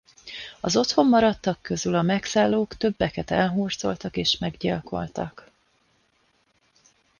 Az 0.59 0.75
otthon 0.77 1.07
maradtak 1.07 1.61
közül 1.61 1.95
a 1.95 2.01
megszállók 2.01 2.75
többeket 2.75 3.31
elhurcoltak 3.31 4.17
és 4.17 4.37
meggyilkoltak. 4.37 5.51